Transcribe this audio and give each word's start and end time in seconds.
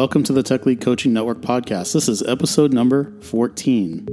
Welcome 0.00 0.22
to 0.22 0.32
the 0.32 0.42
Tech 0.42 0.64
Lead 0.64 0.80
Coaching 0.80 1.12
Network 1.12 1.42
podcast. 1.42 1.92
This 1.92 2.08
is 2.08 2.22
episode 2.22 2.72
number 2.72 3.12
14. 3.20 4.06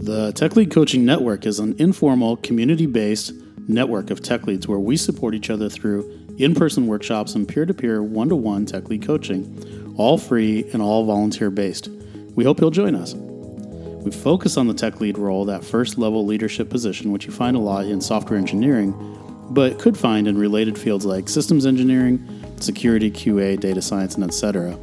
The 0.00 0.32
Tech 0.34 0.56
Lead 0.56 0.72
Coaching 0.72 1.04
Network 1.04 1.46
is 1.46 1.60
an 1.60 1.76
informal, 1.78 2.36
community 2.38 2.86
based 2.86 3.32
network 3.68 4.10
of 4.10 4.22
tech 4.22 4.48
leads 4.48 4.66
where 4.66 4.80
we 4.80 4.96
support 4.96 5.36
each 5.36 5.50
other 5.50 5.68
through 5.68 6.10
in 6.36 6.56
person 6.56 6.88
workshops 6.88 7.36
and 7.36 7.46
peer 7.46 7.64
to 7.64 7.72
peer, 7.72 8.02
one 8.02 8.28
to 8.28 8.34
one 8.34 8.66
tech 8.66 8.88
lead 8.88 9.06
coaching, 9.06 9.94
all 9.96 10.18
free 10.18 10.68
and 10.72 10.82
all 10.82 11.04
volunteer 11.04 11.50
based. 11.50 11.86
We 12.34 12.42
hope 12.42 12.60
you'll 12.60 12.72
join 12.72 12.96
us. 12.96 13.14
We 13.14 14.10
focus 14.10 14.56
on 14.56 14.66
the 14.66 14.74
tech 14.74 15.00
lead 15.00 15.16
role, 15.16 15.44
that 15.44 15.62
first 15.62 15.96
level 15.96 16.26
leadership 16.26 16.70
position, 16.70 17.12
which 17.12 17.24
you 17.24 17.30
find 17.30 17.56
a 17.56 17.60
lot 17.60 17.84
in 17.84 18.00
software 18.00 18.36
engineering, 18.36 18.94
but 19.50 19.78
could 19.78 19.98
find 19.98 20.28
in 20.28 20.38
related 20.38 20.78
fields 20.78 21.04
like 21.04 21.28
systems 21.28 21.66
engineering, 21.66 22.24
security, 22.60 23.10
QA, 23.10 23.58
data 23.58 23.82
science, 23.82 24.14
and 24.14 24.24
etc. 24.24 24.78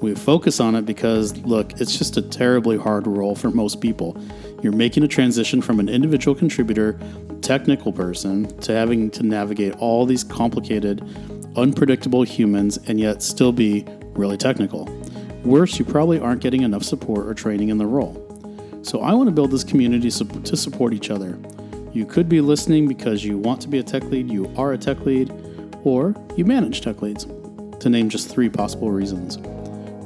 We 0.00 0.14
focus 0.14 0.60
on 0.60 0.74
it 0.74 0.86
because, 0.86 1.36
look, 1.38 1.80
it's 1.80 1.96
just 1.96 2.16
a 2.16 2.22
terribly 2.22 2.76
hard 2.76 3.06
role 3.06 3.34
for 3.34 3.50
most 3.50 3.80
people. 3.80 4.16
You're 4.62 4.72
making 4.72 5.02
a 5.02 5.08
transition 5.08 5.60
from 5.60 5.80
an 5.80 5.88
individual 5.88 6.34
contributor, 6.34 6.98
technical 7.42 7.92
person, 7.92 8.56
to 8.60 8.72
having 8.72 9.10
to 9.10 9.22
navigate 9.22 9.74
all 9.76 10.06
these 10.06 10.24
complicated, 10.24 11.02
unpredictable 11.56 12.22
humans 12.22 12.78
and 12.86 12.98
yet 13.00 13.22
still 13.22 13.52
be 13.52 13.84
really 14.12 14.36
technical. 14.36 14.84
Worse, 15.44 15.78
you 15.78 15.84
probably 15.84 16.18
aren't 16.18 16.40
getting 16.40 16.62
enough 16.62 16.82
support 16.82 17.26
or 17.26 17.34
training 17.34 17.68
in 17.68 17.78
the 17.78 17.86
role. 17.86 18.24
So, 18.82 19.00
I 19.00 19.12
want 19.12 19.28
to 19.28 19.32
build 19.32 19.50
this 19.50 19.64
community 19.64 20.10
to 20.10 20.56
support 20.56 20.94
each 20.94 21.10
other. 21.10 21.38
You 21.92 22.04
could 22.04 22.28
be 22.28 22.40
listening 22.40 22.86
because 22.86 23.24
you 23.24 23.38
want 23.38 23.60
to 23.62 23.68
be 23.68 23.78
a 23.78 23.82
tech 23.82 24.04
lead, 24.04 24.30
you 24.30 24.52
are 24.56 24.72
a 24.72 24.78
tech 24.78 25.00
lead, 25.06 25.32
or 25.84 26.14
you 26.36 26.44
manage 26.44 26.82
tech 26.82 27.00
leads, 27.00 27.26
to 27.80 27.88
name 27.88 28.08
just 28.08 28.28
three 28.28 28.48
possible 28.48 28.90
reasons. 28.90 29.38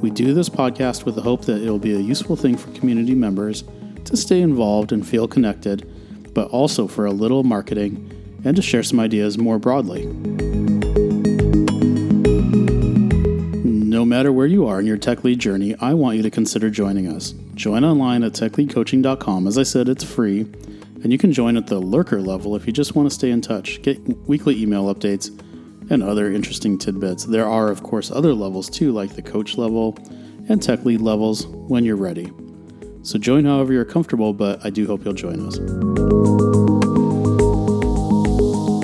We 0.01 0.09
do 0.09 0.33
this 0.33 0.49
podcast 0.49 1.05
with 1.05 1.15
the 1.15 1.21
hope 1.21 1.45
that 1.45 1.61
it 1.61 1.69
will 1.69 1.79
be 1.79 1.95
a 1.95 1.99
useful 1.99 2.35
thing 2.35 2.57
for 2.57 2.71
community 2.71 3.15
members 3.15 3.63
to 4.05 4.17
stay 4.17 4.41
involved 4.41 4.91
and 4.91 5.05
feel 5.05 5.27
connected, 5.27 5.89
but 6.33 6.47
also 6.49 6.87
for 6.87 7.05
a 7.05 7.11
little 7.11 7.43
marketing 7.43 8.09
and 8.43 8.55
to 8.55 8.61
share 8.61 8.83
some 8.83 8.99
ideas 8.99 9.37
more 9.37 9.59
broadly. 9.59 10.05
No 13.65 14.05
matter 14.05 14.31
where 14.33 14.47
you 14.47 14.67
are 14.67 14.79
in 14.79 14.85
your 14.85 14.97
tech 14.97 15.23
lead 15.23 15.39
journey, 15.39 15.75
I 15.79 15.93
want 15.93 16.17
you 16.17 16.23
to 16.23 16.29
consider 16.29 16.69
joining 16.69 17.07
us. 17.07 17.33
Join 17.55 17.85
online 17.85 18.23
at 18.23 18.33
techleadcoaching.com. 18.33 19.47
As 19.47 19.57
I 19.57 19.63
said, 19.63 19.87
it's 19.87 20.03
free, 20.03 20.47
and 21.03 21.11
you 21.11 21.17
can 21.17 21.33
join 21.33 21.57
at 21.57 21.67
the 21.67 21.79
lurker 21.79 22.21
level 22.21 22.55
if 22.55 22.65
you 22.65 22.71
just 22.71 22.95
want 22.95 23.09
to 23.09 23.13
stay 23.13 23.29
in 23.29 23.41
touch, 23.41 23.81
get 23.81 23.99
weekly 24.27 24.61
email 24.61 24.93
updates, 24.93 25.29
and 25.89 26.01
other 26.01 26.31
interesting 26.31 26.77
tidbits. 26.77 27.25
There 27.25 27.47
are, 27.47 27.69
of 27.69 27.83
course, 27.83 28.09
other 28.09 28.33
levels 28.33 28.69
too, 28.69 28.93
like 28.93 29.15
the 29.15 29.21
coach 29.21 29.57
level 29.57 29.97
and 30.47 30.63
tech 30.63 30.85
lead 30.85 31.01
levels 31.01 31.45
when 31.45 31.83
you're 31.83 31.97
ready. 31.97 32.31
So 33.01 33.19
join 33.19 33.43
however 33.43 33.73
you're 33.73 33.83
comfortable, 33.83 34.33
but 34.33 34.65
I 34.65 34.69
do 34.69 34.87
hope 34.87 35.03
you'll 35.03 35.13
join 35.13 35.45
us. 35.45 35.57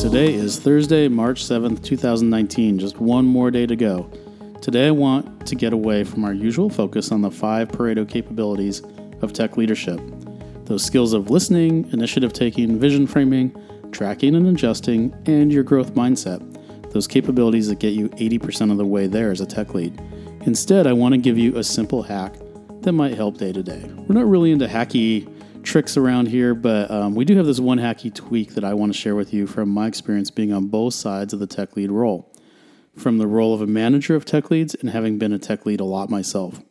Today 0.02 0.34
is 0.34 0.60
Thursday, 0.60 1.08
March 1.08 1.44
7th, 1.44 1.84
2019, 1.86 2.80
just 2.80 3.00
one 3.00 3.26
more 3.26 3.50
day 3.50 3.66
to 3.66 3.78
go. 3.78 4.12
Today 4.62 4.88
I 4.88 4.92
want 4.92 5.48
to 5.48 5.56
get 5.56 5.72
away 5.72 6.04
from 6.04 6.26
our 6.26 6.34
usual 6.34 6.70
focus 6.70 7.14
on 7.14 7.22
the 7.22 7.32
five 7.32 7.70
Pareto 7.70 8.08
capabilities 8.08 8.82
of 9.22 9.32
tech 9.32 9.56
leadership. 9.56 10.02
Those 10.70 10.84
skills 10.84 11.12
of 11.12 11.30
listening, 11.30 11.90
initiative 11.92 12.32
taking, 12.32 12.80
vision 12.80 13.08
framing, 13.08 13.54
tracking 13.92 14.36
and 14.36 14.48
adjusting, 14.48 15.14
and 15.26 15.52
your 15.52 15.64
growth 15.64 15.96
mindset 15.96 16.46
those 16.92 17.08
capabilities 17.08 17.68
that 17.68 17.80
get 17.80 17.94
you 17.94 18.10
80% 18.10 18.72
of 18.72 18.78
the 18.78 18.86
way 18.86 19.08
there 19.08 19.32
as 19.32 19.42
a 19.42 19.46
tech 19.46 19.74
lead. 19.74 20.00
Instead, 20.42 20.88
I 20.88 20.94
want 20.94 21.14
to 21.14 21.18
give 21.18 21.38
you 21.38 21.58
a 21.58 21.64
simple 21.64 22.04
hack 22.04 22.36
that 22.82 22.94
might 22.94 23.14
help 23.14 23.38
day 23.38 23.52
to 23.52 23.62
day. 23.62 23.84
We're 24.08 24.16
not 24.16 24.28
really 24.28 24.52
into 24.52 24.68
hacky 24.68 25.32
tricks 25.64 25.98
around 25.98 26.28
here, 26.28 26.56
but 26.56 26.90
um, 26.90 27.16
we 27.16 27.26
do 27.26 27.36
have 27.36 27.46
this 27.46 27.60
one 27.60 27.78
hacky 27.78 28.14
tweak 28.14 28.56
that 28.56 28.64
I 28.64 28.74
want 28.74 28.94
to 28.94 28.98
share 28.98 29.16
with 29.16 29.34
you 29.34 29.46
from 29.46 29.70
my 29.70 29.88
experience 29.88 30.32
being 30.32 30.54
on 30.54 30.68
both 30.68 30.94
sides 30.94 31.34
of 31.34 31.40
the 31.40 31.48
tech 31.48 31.76
lead 31.76 31.92
role, 31.92 32.32
from 32.96 33.18
the 33.18 33.28
role 33.28 33.54
of 33.54 33.62
a 33.62 33.68
manager 33.68 34.16
of 34.16 34.26
tech 34.26 34.50
leads 34.50 34.76
and 34.76 34.90
having 34.90 35.18
been 35.18 35.34
a 35.34 35.40
tech 35.40 35.66
lead 35.66 35.80
a 35.80 35.86
lot 35.86 36.10
myself. 36.10 36.62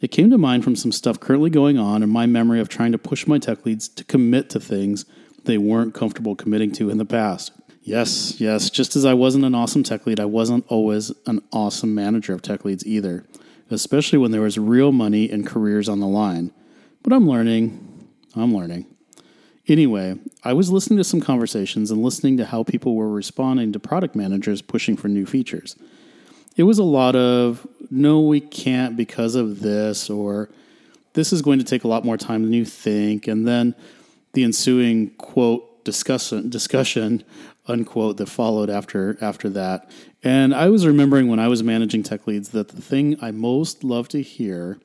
It 0.00 0.08
came 0.08 0.30
to 0.30 0.38
mind 0.38 0.64
from 0.64 0.76
some 0.76 0.92
stuff 0.92 1.20
currently 1.20 1.50
going 1.50 1.78
on 1.78 2.02
and 2.02 2.10
my 2.10 2.26
memory 2.26 2.60
of 2.60 2.68
trying 2.68 2.92
to 2.92 2.98
push 2.98 3.26
my 3.26 3.38
tech 3.38 3.66
leads 3.66 3.88
to 3.88 4.04
commit 4.04 4.48
to 4.50 4.60
things 4.60 5.04
they 5.44 5.58
weren't 5.58 5.94
comfortable 5.94 6.34
committing 6.34 6.72
to 6.72 6.90
in 6.90 6.98
the 6.98 7.04
past. 7.04 7.52
Yes, 7.82 8.40
yes. 8.40 8.70
Just 8.70 8.96
as 8.96 9.04
I 9.04 9.14
wasn't 9.14 9.44
an 9.44 9.54
awesome 9.54 9.82
tech 9.82 10.06
lead, 10.06 10.20
I 10.20 10.26
wasn't 10.26 10.64
always 10.68 11.12
an 11.26 11.42
awesome 11.52 11.94
manager 11.94 12.34
of 12.34 12.42
tech 12.42 12.64
leads 12.64 12.86
either, 12.86 13.24
especially 13.70 14.18
when 14.18 14.30
there 14.30 14.42
was 14.42 14.58
real 14.58 14.92
money 14.92 15.30
and 15.30 15.46
careers 15.46 15.88
on 15.88 16.00
the 16.00 16.06
line. 16.06 16.52
But 17.02 17.12
I'm 17.12 17.28
learning. 17.28 18.08
I'm 18.34 18.54
learning. 18.54 18.86
Anyway, 19.66 20.18
I 20.42 20.52
was 20.52 20.70
listening 20.70 20.98
to 20.98 21.04
some 21.04 21.20
conversations 21.20 21.90
and 21.90 22.02
listening 22.02 22.36
to 22.38 22.46
how 22.46 22.64
people 22.64 22.96
were 22.96 23.10
responding 23.10 23.72
to 23.72 23.80
product 23.80 24.14
managers 24.14 24.62
pushing 24.62 24.96
for 24.96 25.08
new 25.08 25.26
features. 25.26 25.76
It 26.56 26.64
was 26.64 26.78
a 26.78 26.84
lot 26.84 27.14
of, 27.14 27.66
no, 27.90 28.20
we 28.20 28.40
can't 28.40 28.96
because 28.96 29.34
of 29.34 29.60
this, 29.60 30.08
or 30.08 30.48
this 31.14 31.32
is 31.32 31.42
going 31.42 31.58
to 31.58 31.64
take 31.64 31.84
a 31.84 31.88
lot 31.88 32.04
more 32.04 32.16
time 32.16 32.42
than 32.42 32.52
you 32.52 32.64
think. 32.64 33.26
And 33.26 33.46
then 33.46 33.74
the 34.32 34.44
ensuing 34.44 35.10
quote 35.10 35.84
discussion, 35.84 36.48
discussion 36.48 37.24
unquote 37.66 38.16
that 38.18 38.28
followed 38.28 38.70
after 38.70 39.16
after 39.20 39.48
that. 39.50 39.90
And 40.22 40.54
I 40.54 40.68
was 40.68 40.86
remembering 40.86 41.28
when 41.28 41.38
I 41.38 41.48
was 41.48 41.62
managing 41.62 42.02
tech 42.02 42.26
leads 42.26 42.50
that 42.50 42.68
the 42.68 42.82
thing 42.82 43.16
I 43.20 43.30
most 43.30 43.84
loved 43.84 44.10
to 44.12 44.22
hear, 44.22 44.78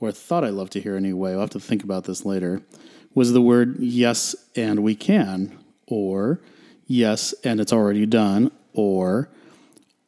or 0.00 0.12
thought 0.12 0.44
I 0.44 0.50
loved 0.50 0.72
to 0.72 0.80
hear 0.80 0.96
anyway, 0.96 1.32
I'll 1.32 1.40
have 1.40 1.50
to 1.50 1.60
think 1.60 1.82
about 1.82 2.04
this 2.04 2.24
later, 2.24 2.62
was 3.14 3.32
the 3.32 3.42
word 3.42 3.76
yes 3.78 4.34
and 4.54 4.82
we 4.82 4.94
can, 4.94 5.58
or 5.86 6.40
yes 6.86 7.34
and 7.42 7.60
it's 7.60 7.72
already 7.72 8.06
done, 8.06 8.50
or 8.72 9.28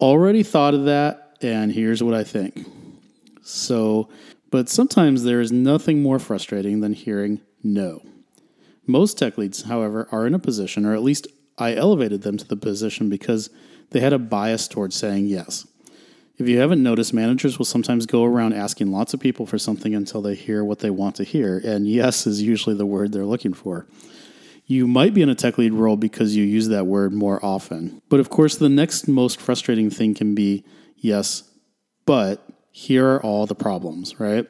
already 0.01 0.43
thought 0.43 0.75
of 0.75 0.85
that 0.85 1.28
and 1.41 1.73
here's 1.73 2.03
what 2.03 2.15
I 2.15 2.25
think. 2.25 2.67
So, 3.43 4.09
but 4.51 4.69
sometimes 4.69 5.25
there 5.25 5.41
is 5.41 5.53
nothing 5.53 6.03
more 6.03 6.19
frustrating 6.19 6.81
than 6.81 6.93
hearing 6.93 7.41
no. 7.63 8.03
Most 8.87 9.19
tech 9.19 9.37
leads, 9.37 9.63
however, 9.63 10.09
are 10.11 10.27
in 10.27 10.35
a 10.35 10.39
position, 10.39 10.87
or 10.87 10.95
at 10.95 11.03
least 11.03 11.27
I 11.59 11.75
elevated 11.75 12.23
them 12.23 12.37
to 12.39 12.47
the 12.47 12.57
position 12.57 13.11
because 13.11 13.51
they 13.91 14.01
had 14.01 14.13
a 14.13 14.19
bias 14.19 14.69
towards 14.69 14.97
saying 14.97 15.27
yes. 15.27 15.67
If 16.39 16.49
you 16.49 16.59
haven't 16.59 16.83
noticed, 16.83 17.13
managers 17.13 17.59
will 17.59 17.65
sometimes 17.65 18.07
go 18.07 18.25
around 18.25 18.53
asking 18.53 18.93
lots 18.93 19.13
of 19.13 19.19
people 19.19 19.45
for 19.45 19.59
something 19.59 19.95
until 19.95 20.23
they 20.23 20.37
hear 20.37 20.65
what 20.65 20.79
they 20.79 20.91
want 20.91 21.17
to 21.17 21.25
hear, 21.25 21.59
and 21.59 21.89
yes 21.89 22.27
is 22.27 22.41
usually 22.41 22.77
the 22.77 22.87
word 22.87 23.13
they're 23.13 23.25
looking 23.25 23.53
for. 23.53 23.87
You 24.65 24.87
might 24.87 25.15
be 25.15 25.23
in 25.23 25.31
a 25.31 25.35
tech 25.35 25.59
lead 25.59 25.73
role 25.73 25.97
because 25.97 26.37
you 26.37 26.45
use 26.45 26.69
that 26.69 26.87
word 26.87 27.13
more 27.13 27.45
often. 27.45 28.03
But 28.09 28.21
of 28.21 28.29
course, 28.31 28.57
the 28.57 28.69
next 28.69 29.09
most 29.09 29.41
frustrating 29.41 29.91
thing 29.91 30.15
can 30.15 30.35
be 30.35 30.65
yes, 31.01 31.43
but 32.07 32.47
here 32.71 33.07
are 33.07 33.23
all 33.23 33.47
the 33.47 33.55
problems, 33.55 34.19
right? 34.21 34.47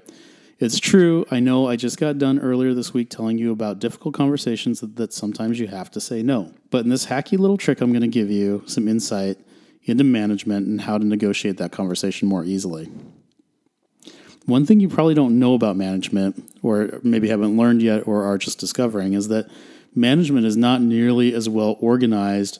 It's 0.58 0.80
true. 0.80 1.24
I 1.30 1.38
know 1.38 1.68
I 1.68 1.76
just 1.76 1.98
got 1.98 2.18
done 2.18 2.40
earlier 2.40 2.74
this 2.74 2.92
week 2.92 3.10
telling 3.10 3.38
you 3.38 3.52
about 3.52 3.78
difficult 3.78 4.14
conversations 4.14 4.80
that, 4.80 4.96
that 4.96 5.12
sometimes 5.12 5.60
you 5.60 5.68
have 5.68 5.90
to 5.92 6.00
say 6.00 6.22
no. 6.22 6.52
But 6.70 6.84
in 6.84 6.90
this 6.90 7.06
hacky 7.06 7.38
little 7.38 7.56
trick, 7.56 7.80
I'm 7.80 7.92
going 7.92 8.02
to 8.02 8.08
give 8.08 8.30
you 8.30 8.64
some 8.66 8.88
insight 8.88 9.38
into 9.84 10.02
management 10.02 10.66
and 10.66 10.80
how 10.80 10.98
to 10.98 11.04
negotiate 11.04 11.58
that 11.58 11.70
conversation 11.70 12.28
more 12.28 12.44
easily. 12.44 12.90
One 14.46 14.66
thing 14.66 14.80
you 14.80 14.88
probably 14.88 15.14
don't 15.14 15.38
know 15.38 15.54
about 15.54 15.76
management, 15.76 16.42
or 16.62 17.00
maybe 17.02 17.28
haven't 17.28 17.56
learned 17.56 17.82
yet, 17.82 18.08
or 18.08 18.24
are 18.24 18.38
just 18.38 18.58
discovering, 18.58 19.12
is 19.12 19.28
that 19.28 19.48
management 19.94 20.44
is 20.44 20.56
not 20.56 20.80
nearly 20.80 21.34
as 21.34 21.48
well 21.48 21.76
organized 21.80 22.58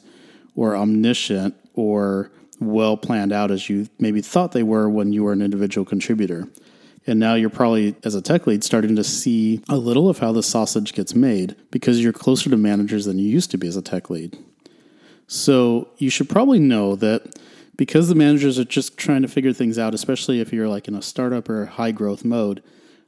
or 0.55 0.75
omniscient 0.75 1.55
or 1.73 2.31
well 2.59 2.97
planned 2.97 3.31
out 3.31 3.51
as 3.51 3.69
you 3.69 3.87
maybe 3.99 4.21
thought 4.21 4.51
they 4.51 4.63
were 4.63 4.89
when 4.89 5.13
you 5.13 5.23
were 5.23 5.33
an 5.33 5.41
individual 5.41 5.85
contributor. 5.85 6.47
And 7.07 7.19
now 7.19 7.33
you're 7.33 7.49
probably, 7.49 7.95
as 8.03 8.13
a 8.13 8.21
tech 8.21 8.45
lead, 8.45 8.63
starting 8.63 8.95
to 8.95 9.03
see 9.03 9.61
a 9.69 9.77
little 9.77 10.09
of 10.09 10.19
how 10.19 10.31
the 10.31 10.43
sausage 10.43 10.93
gets 10.93 11.15
made 11.15 11.55
because 11.71 12.03
you're 12.03 12.13
closer 12.13 12.49
to 12.49 12.57
managers 12.57 13.05
than 13.05 13.17
you 13.17 13.27
used 13.27 13.51
to 13.51 13.57
be 13.57 13.67
as 13.67 13.75
a 13.75 13.81
tech 13.81 14.09
lead. 14.09 14.37
So 15.27 15.89
you 15.97 16.09
should 16.09 16.29
probably 16.29 16.59
know 16.59 16.95
that 16.97 17.39
because 17.77 18.09
the 18.09 18.15
managers 18.15 18.59
are 18.59 18.65
just 18.65 18.97
trying 18.97 19.21
to 19.21 19.27
figure 19.27 19.53
things 19.53 19.79
out, 19.79 19.93
especially 19.93 20.41
if 20.41 20.51
you're 20.51 20.67
like 20.67 20.87
in 20.87 20.95
a 20.95 21.01
startup 21.01 21.49
or 21.49 21.65
high 21.65 21.91
growth 21.91 22.25
mode, 22.25 22.61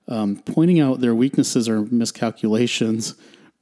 um, 0.07 0.37
pointing 0.45 0.79
out 0.79 1.01
their 1.01 1.13
weaknesses 1.13 1.67
or 1.67 1.81
miscalculations 1.81 3.15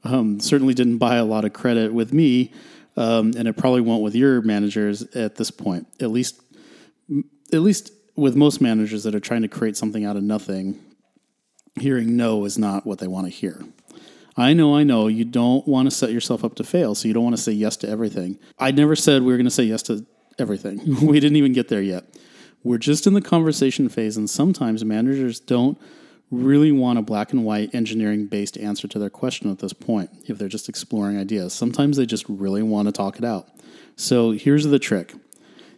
um, 0.03 0.39
certainly 0.39 0.73
didn't 0.73 0.97
buy 0.97 1.15
a 1.15 1.25
lot 1.25 1.45
of 1.45 1.53
credit 1.53 1.93
with 1.93 2.13
me, 2.13 2.51
um, 2.99 3.31
and 3.37 3.47
it 3.47 3.55
probably 3.55 3.79
won't 3.79 4.03
with 4.03 4.13
your 4.13 4.41
managers 4.41 5.03
at 5.15 5.35
this 5.35 5.49
point. 5.49 5.87
At 6.01 6.11
least, 6.11 6.41
at 7.53 7.61
least 7.61 7.93
with 8.17 8.35
most 8.35 8.59
managers 8.59 9.03
that 9.05 9.15
are 9.15 9.21
trying 9.21 9.41
to 9.43 9.47
create 9.47 9.77
something 9.77 10.03
out 10.03 10.17
of 10.17 10.23
nothing, 10.23 10.77
hearing 11.79 12.17
no 12.17 12.43
is 12.43 12.57
not 12.57 12.85
what 12.85 12.99
they 12.99 13.07
want 13.07 13.25
to 13.25 13.31
hear. 13.31 13.63
I 14.35 14.51
know, 14.51 14.75
I 14.75 14.83
know, 14.83 15.07
you 15.07 15.23
don't 15.23 15.65
want 15.65 15.89
to 15.89 15.91
set 15.95 16.11
yourself 16.11 16.43
up 16.43 16.55
to 16.55 16.63
fail, 16.65 16.93
so 16.93 17.07
you 17.07 17.13
don't 17.13 17.23
want 17.23 17.37
to 17.37 17.41
say 17.41 17.53
yes 17.53 17.77
to 17.77 17.89
everything. 17.89 18.37
I 18.57 18.71
never 18.71 18.97
said 18.97 19.21
we 19.21 19.31
were 19.31 19.37
going 19.37 19.45
to 19.45 19.51
say 19.51 19.63
yes 19.63 19.81
to 19.83 20.05
everything. 20.37 20.81
we 21.05 21.21
didn't 21.21 21.37
even 21.37 21.53
get 21.53 21.69
there 21.69 21.81
yet. 21.81 22.03
We're 22.63 22.77
just 22.77 23.07
in 23.07 23.13
the 23.13 23.21
conversation 23.21 23.87
phase, 23.87 24.17
and 24.17 24.29
sometimes 24.29 24.83
managers 24.83 25.39
don't 25.39 25.77
really 26.31 26.71
want 26.71 26.99
a 26.99 27.01
black 27.01 27.31
and 27.31 27.43
white 27.43 27.73
engineering 27.73 28.27
based 28.27 28.57
answer 28.57 28.87
to 28.87 28.99
their 28.99 29.09
question 29.09 29.49
at 29.49 29.59
this 29.59 29.73
point 29.73 30.09
if 30.27 30.37
they're 30.37 30.47
just 30.47 30.69
exploring 30.69 31.17
ideas. 31.17 31.53
Sometimes 31.53 31.97
they 31.97 32.05
just 32.05 32.25
really 32.27 32.61
want 32.61 32.87
to 32.87 32.91
talk 32.91 33.17
it 33.17 33.25
out. 33.25 33.47
So 33.95 34.31
here's 34.31 34.65
the 34.65 34.79
trick 34.79 35.13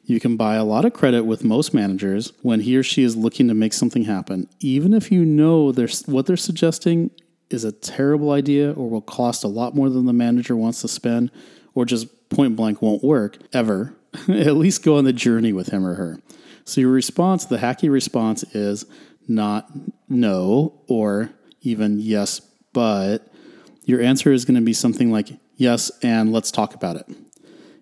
you 0.04 0.20
can 0.20 0.36
buy 0.36 0.56
a 0.56 0.64
lot 0.64 0.84
of 0.84 0.94
credit 0.94 1.24
with 1.24 1.44
most 1.44 1.74
managers 1.74 2.34
when 2.42 2.62
he 2.62 2.76
or 2.76 2.84
she 2.84 3.04
is 3.04 3.16
looking 3.16 3.48
to 3.48 3.54
make 3.54 3.72
something 3.72 4.04
happen, 4.04 4.50
even 4.60 4.94
if 4.94 5.12
you 5.12 5.24
know 5.24 5.72
they're, 5.72 5.88
what 6.06 6.26
they're 6.26 6.36
suggesting 6.36 7.12
is 7.50 7.64
a 7.64 7.72
terrible 7.72 8.32
idea 8.32 8.72
or 8.72 8.90
will 8.90 9.02
cost 9.02 9.44
a 9.44 9.48
lot 9.48 9.76
more 9.76 9.90
than 9.90 10.06
the 10.06 10.14
manager 10.14 10.56
wants 10.56 10.82
to 10.82 10.88
spend 10.88 11.32
or 11.76 11.86
just 11.86 12.30
point 12.30 12.56
blank 12.56 12.82
won't 12.82 13.04
work 13.04 13.38
ever. 13.54 13.94
At 14.28 14.56
least 14.56 14.84
go 14.84 14.98
on 14.98 15.06
the 15.06 15.14
journey 15.14 15.54
with 15.54 15.68
him 15.68 15.86
or 15.86 15.96
her. 15.96 16.20
So 16.66 16.82
your 16.82 16.92
response, 16.92 17.46
the 17.46 17.58
hacky 17.58 17.90
response 17.90 18.44
is 18.56 18.86
not 19.28 19.70
no 20.10 20.82
or 20.88 21.32
even 21.62 22.00
yes, 22.00 22.42
but 22.74 23.32
your 23.84 24.02
answer 24.02 24.32
is 24.32 24.46
going 24.46 24.56
to 24.56 24.62
be 24.62 24.74
something 24.74 25.12
like 25.12 25.30
yes, 25.56 25.92
and 26.02 26.32
let's 26.32 26.52
talk 26.52 26.74
about 26.74 26.96
it. 26.96 27.08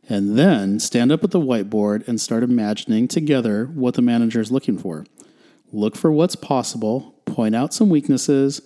And 0.08 0.38
then 0.38 0.80
stand 0.80 1.12
up 1.12 1.24
at 1.24 1.32
the 1.32 1.40
whiteboard 1.40 2.08
and 2.08 2.20
start 2.20 2.42
imagining 2.42 3.08
together 3.08 3.66
what 3.66 3.94
the 3.94 4.02
manager 4.02 4.42
is 4.42 4.52
looking 4.52 4.78
for. 4.78 5.06
Look 5.72 5.96
for 5.96 6.12
what's 6.12 6.36
possible, 6.36 7.14
point 7.26 7.56
out 7.56 7.74
some 7.74 7.90
weaknesses, 7.90 8.62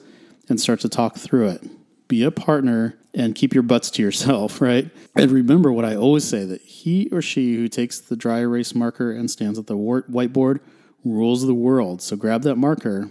and 0.47 0.59
start 0.59 0.79
to 0.81 0.89
talk 0.89 1.17
through 1.17 1.49
it. 1.49 1.69
Be 2.07 2.23
a 2.23 2.31
partner 2.31 2.97
and 3.13 3.35
keep 3.35 3.53
your 3.53 3.63
butts 3.63 3.91
to 3.91 4.01
yourself, 4.01 4.61
right? 4.61 4.89
And 5.15 5.31
remember 5.31 5.71
what 5.71 5.85
I 5.85 5.95
always 5.95 6.23
say 6.23 6.45
that 6.45 6.61
he 6.61 7.09
or 7.11 7.21
she 7.21 7.55
who 7.55 7.67
takes 7.67 7.99
the 7.99 8.15
dry 8.15 8.39
erase 8.39 8.73
marker 8.73 9.11
and 9.11 9.29
stands 9.29 9.59
at 9.59 9.67
the 9.67 9.75
whiteboard 9.75 10.59
rules 11.03 11.45
the 11.45 11.53
world. 11.53 12.01
So 12.01 12.15
grab 12.15 12.43
that 12.43 12.55
marker, 12.55 13.09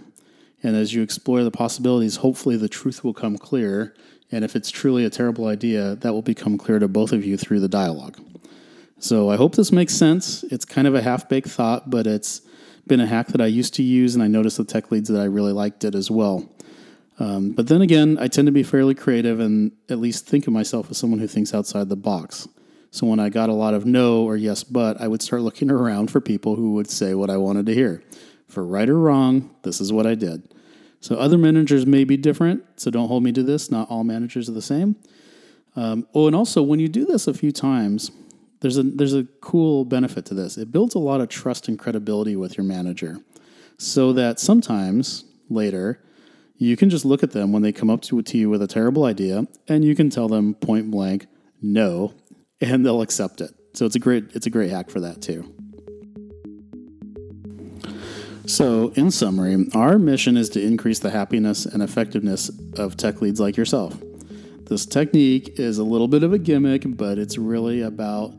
and 0.61 0.75
as 0.75 0.93
you 0.93 1.01
explore 1.01 1.43
the 1.43 1.51
possibilities, 1.51 2.17
hopefully 2.17 2.57
the 2.57 2.69
truth 2.69 3.03
will 3.03 3.13
come 3.13 3.37
clear. 3.37 3.95
And 4.31 4.43
if 4.43 4.55
it's 4.55 4.71
truly 4.71 5.05
a 5.05 5.09
terrible 5.09 5.47
idea, 5.47 5.95
that 5.95 6.13
will 6.13 6.21
become 6.21 6.57
clear 6.57 6.79
to 6.79 6.87
both 6.87 7.11
of 7.11 7.23
you 7.23 7.37
through 7.37 7.59
the 7.59 7.67
dialogue. 7.67 8.19
So 8.99 9.29
I 9.29 9.35
hope 9.35 9.55
this 9.55 9.71
makes 9.71 9.93
sense. 9.93 10.43
It's 10.43 10.65
kind 10.65 10.87
of 10.87 10.95
a 10.95 11.01
half 11.01 11.27
baked 11.27 11.49
thought, 11.49 11.89
but 11.89 12.07
it's 12.07 12.41
been 12.87 12.99
a 12.99 13.05
hack 13.05 13.27
that 13.27 13.41
I 13.41 13.47
used 13.47 13.73
to 13.75 13.83
use, 13.83 14.15
and 14.15 14.23
I 14.23 14.27
noticed 14.27 14.57
the 14.57 14.63
tech 14.63 14.91
leads 14.91 15.09
that 15.09 15.19
I 15.19 15.25
really 15.25 15.51
liked 15.51 15.83
it 15.83 15.93
as 15.93 16.09
well. 16.09 16.49
Um, 17.19 17.51
but 17.51 17.67
then 17.67 17.81
again, 17.81 18.17
I 18.19 18.27
tend 18.27 18.47
to 18.47 18.51
be 18.51 18.63
fairly 18.63 18.95
creative 18.95 19.39
and 19.39 19.71
at 19.89 19.99
least 19.99 20.25
think 20.25 20.47
of 20.47 20.53
myself 20.53 20.89
as 20.89 20.97
someone 20.97 21.19
who 21.19 21.27
thinks 21.27 21.53
outside 21.53 21.89
the 21.89 21.95
box. 21.95 22.47
So 22.93 23.07
when 23.07 23.19
I 23.19 23.29
got 23.29 23.49
a 23.49 23.53
lot 23.53 23.73
of 23.73 23.87
no 23.87 24.21
or 24.23 24.37
yes, 24.37 24.63
but, 24.63 25.01
I 25.01 25.07
would 25.07 25.23
start 25.23 25.41
looking 25.41 25.71
around 25.71 26.11
for 26.11 26.21
people 26.21 26.55
who 26.55 26.73
would 26.73 26.87
say 26.87 27.15
what 27.15 27.31
I 27.31 27.37
wanted 27.37 27.65
to 27.65 27.73
hear. 27.73 28.03
For 28.47 28.63
right 28.63 28.87
or 28.87 28.99
wrong, 28.99 29.49
this 29.63 29.81
is 29.81 29.91
what 29.91 30.05
I 30.05 30.13
did. 30.13 30.53
So 30.99 31.15
other 31.15 31.39
managers 31.39 31.87
may 31.87 32.03
be 32.03 32.17
different, 32.17 32.63
so 32.75 32.91
don't 32.91 33.07
hold 33.07 33.23
me 33.23 33.31
to 33.31 33.41
this. 33.41 33.71
Not 33.71 33.89
all 33.89 34.03
managers 34.03 34.47
are 34.47 34.51
the 34.53 34.61
same. 34.61 34.95
Um, 35.75 36.07
oh, 36.13 36.27
and 36.27 36.35
also 36.35 36.61
when 36.61 36.79
you 36.79 36.87
do 36.87 37.03
this 37.03 37.25
a 37.25 37.33
few 37.33 37.51
times, 37.51 38.11
there's 38.59 38.77
a 38.77 38.83
there's 38.83 39.15
a 39.15 39.23
cool 39.41 39.85
benefit 39.85 40.25
to 40.25 40.35
this. 40.35 40.55
It 40.55 40.71
builds 40.71 40.93
a 40.93 40.99
lot 40.99 41.19
of 41.19 41.29
trust 41.29 41.67
and 41.67 41.79
credibility 41.79 42.35
with 42.35 42.59
your 42.59 42.63
manager, 42.63 43.17
so 43.79 44.13
that 44.13 44.39
sometimes 44.39 45.25
later 45.49 45.99
you 46.57 46.77
can 46.77 46.91
just 46.91 47.05
look 47.05 47.23
at 47.23 47.31
them 47.31 47.51
when 47.51 47.63
they 47.63 47.71
come 47.71 47.89
up 47.89 48.03
to, 48.03 48.21
to 48.21 48.37
you 48.37 48.51
with 48.51 48.61
a 48.61 48.67
terrible 48.67 49.03
idea 49.03 49.47
and 49.67 49.83
you 49.83 49.95
can 49.95 50.11
tell 50.11 50.27
them 50.27 50.53
point 50.53 50.91
blank 50.91 51.25
no 51.59 52.13
and 52.61 52.85
they'll 52.85 53.01
accept 53.01 53.41
it. 53.41 53.51
So 53.73 53.85
it's 53.85 53.95
a 53.95 53.99
great 53.99 54.25
it's 54.33 54.45
a 54.45 54.49
great 54.49 54.69
hack 54.69 54.89
for 54.89 54.99
that 55.01 55.21
too. 55.21 55.53
So, 58.45 58.89
in 58.95 59.09
summary, 59.09 59.67
our 59.73 59.97
mission 59.97 60.35
is 60.35 60.49
to 60.49 60.61
increase 60.61 60.99
the 60.99 61.09
happiness 61.09 61.65
and 61.65 61.81
effectiveness 61.81 62.51
of 62.77 62.97
tech 62.97 63.21
leads 63.21 63.39
like 63.39 63.55
yourself. 63.55 63.97
This 64.65 64.85
technique 64.85 65.59
is 65.59 65.77
a 65.77 65.83
little 65.83 66.09
bit 66.09 66.23
of 66.23 66.33
a 66.33 66.37
gimmick, 66.37 66.83
but 66.85 67.17
it's 67.17 67.37
really 67.37 67.81
about 67.81 68.35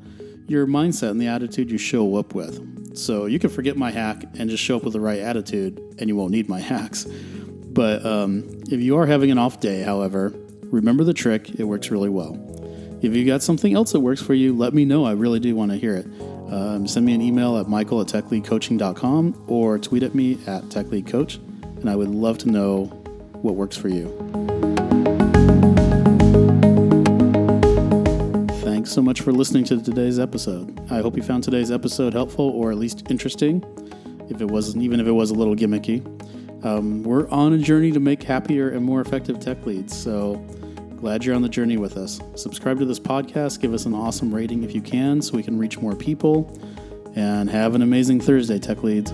your 0.46 0.66
mindset 0.66 1.10
and 1.10 1.20
the 1.20 1.28
attitude 1.28 1.70
you 1.70 1.78
show 1.78 2.16
up 2.16 2.34
with. 2.34 2.96
So, 2.98 3.24
you 3.24 3.38
can 3.38 3.48
forget 3.48 3.78
my 3.78 3.90
hack 3.90 4.24
and 4.34 4.50
just 4.50 4.62
show 4.62 4.76
up 4.76 4.84
with 4.84 4.92
the 4.92 5.00
right 5.00 5.20
attitude, 5.20 5.80
and 5.98 6.06
you 6.06 6.16
won't 6.16 6.32
need 6.32 6.50
my 6.50 6.60
hacks. 6.74 7.06
But 7.06 8.04
um, 8.04 8.44
if 8.70 8.82
you 8.82 8.98
are 8.98 9.06
having 9.06 9.30
an 9.30 9.38
off 9.38 9.58
day, 9.60 9.82
however, 9.82 10.34
remember 10.64 11.02
the 11.04 11.14
trick, 11.14 11.58
it 11.58 11.64
works 11.64 11.90
really 11.90 12.10
well. 12.10 12.34
If 13.04 13.14
you've 13.14 13.26
got 13.26 13.42
something 13.42 13.74
else 13.74 13.92
that 13.92 14.00
works 14.00 14.22
for 14.22 14.32
you, 14.32 14.56
let 14.56 14.72
me 14.72 14.86
know. 14.86 15.04
I 15.04 15.12
really 15.12 15.38
do 15.38 15.54
want 15.54 15.70
to 15.72 15.76
hear 15.76 15.94
it. 15.94 16.06
Um, 16.50 16.88
send 16.88 17.04
me 17.04 17.12
an 17.12 17.20
email 17.20 17.58
at 17.58 17.68
michael 17.68 18.00
at 18.00 18.06
techleadcoaching.com 18.06 19.44
or 19.46 19.78
tweet 19.78 20.02
at 20.02 20.14
me 20.14 20.38
at 20.46 20.62
techleadcoach, 20.70 21.36
and 21.80 21.90
I 21.90 21.96
would 21.96 22.08
love 22.08 22.38
to 22.38 22.48
know 22.48 22.86
what 23.42 23.56
works 23.56 23.76
for 23.76 23.88
you. 23.88 24.08
Thanks 28.62 28.90
so 28.90 29.02
much 29.02 29.20
for 29.20 29.32
listening 29.32 29.64
to 29.64 29.82
today's 29.82 30.18
episode. 30.18 30.80
I 30.90 31.02
hope 31.02 31.14
you 31.14 31.22
found 31.22 31.44
today's 31.44 31.70
episode 31.70 32.14
helpful 32.14 32.48
or 32.48 32.70
at 32.70 32.78
least 32.78 33.10
interesting, 33.10 33.62
if 34.30 34.40
it 34.40 34.46
wasn't, 34.46 34.82
even 34.82 34.98
if 34.98 35.06
it 35.06 35.12
was 35.12 35.30
a 35.30 35.34
little 35.34 35.54
gimmicky. 35.54 36.02
Um, 36.64 37.02
we're 37.02 37.28
on 37.28 37.52
a 37.52 37.58
journey 37.58 37.92
to 37.92 38.00
make 38.00 38.22
happier 38.22 38.70
and 38.70 38.82
more 38.82 39.02
effective 39.02 39.40
tech 39.40 39.66
leads. 39.66 39.94
So 39.94 40.42
glad 40.96 41.24
you're 41.24 41.34
on 41.34 41.42
the 41.42 41.48
journey 41.48 41.76
with 41.76 41.96
us. 41.96 42.20
Subscribe 42.34 42.78
to 42.78 42.84
this 42.84 43.00
podcast, 43.00 43.60
give 43.60 43.74
us 43.74 43.86
an 43.86 43.94
awesome 43.94 44.34
rating 44.34 44.62
if 44.62 44.74
you 44.74 44.80
can 44.80 45.20
so 45.22 45.36
we 45.36 45.42
can 45.42 45.58
reach 45.58 45.78
more 45.78 45.94
people. 45.94 46.58
And 47.16 47.48
have 47.48 47.76
an 47.76 47.82
amazing 47.82 48.20
Thursday, 48.20 48.58
tech 48.58 48.82
leads. 48.82 49.12